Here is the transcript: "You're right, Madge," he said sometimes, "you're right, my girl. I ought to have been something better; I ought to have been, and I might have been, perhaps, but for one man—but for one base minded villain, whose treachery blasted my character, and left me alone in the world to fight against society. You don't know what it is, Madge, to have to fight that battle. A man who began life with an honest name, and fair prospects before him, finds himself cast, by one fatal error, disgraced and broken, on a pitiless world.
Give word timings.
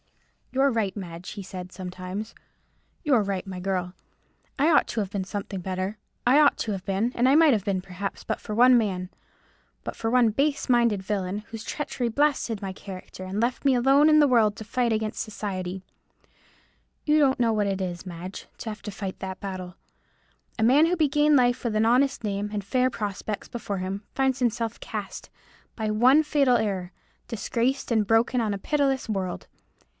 "You're 0.53 0.71
right, 0.71 0.97
Madge," 0.97 1.29
he 1.29 1.43
said 1.43 1.71
sometimes, 1.71 2.33
"you're 3.03 3.21
right, 3.21 3.45
my 3.45 3.59
girl. 3.59 3.93
I 4.59 4.69
ought 4.69 4.87
to 4.89 4.99
have 4.99 5.11
been 5.11 5.23
something 5.23 5.61
better; 5.61 5.97
I 6.27 6.39
ought 6.39 6.57
to 6.57 6.71
have 6.73 6.83
been, 6.83 7.11
and 7.15 7.29
I 7.29 7.35
might 7.35 7.53
have 7.53 7.63
been, 7.63 7.81
perhaps, 7.81 8.23
but 8.23 8.41
for 8.41 8.53
one 8.55 8.77
man—but 8.77 9.95
for 9.95 10.09
one 10.09 10.31
base 10.31 10.67
minded 10.67 11.03
villain, 11.03 11.37
whose 11.49 11.63
treachery 11.63 12.09
blasted 12.09 12.61
my 12.61 12.73
character, 12.73 13.23
and 13.23 13.39
left 13.39 13.63
me 13.63 13.75
alone 13.75 14.09
in 14.09 14.19
the 14.19 14.27
world 14.27 14.55
to 14.57 14.65
fight 14.65 14.91
against 14.91 15.21
society. 15.21 15.83
You 17.05 17.19
don't 17.19 17.39
know 17.39 17.53
what 17.53 17.67
it 17.67 17.79
is, 17.79 18.05
Madge, 18.05 18.47
to 18.57 18.69
have 18.69 18.81
to 18.81 18.91
fight 18.91 19.19
that 19.19 19.39
battle. 19.39 19.75
A 20.59 20.63
man 20.63 20.87
who 20.87 20.97
began 20.97 21.35
life 21.37 21.63
with 21.63 21.75
an 21.77 21.85
honest 21.85 22.23
name, 22.23 22.49
and 22.51 22.63
fair 22.63 22.89
prospects 22.89 23.47
before 23.47 23.77
him, 23.77 24.03
finds 24.15 24.39
himself 24.39 24.79
cast, 24.79 25.29
by 25.77 25.91
one 25.91 26.23
fatal 26.23 26.57
error, 26.57 26.91
disgraced 27.27 27.91
and 27.91 28.05
broken, 28.07 28.41
on 28.41 28.53
a 28.53 28.57
pitiless 28.57 29.07
world. 29.07 29.47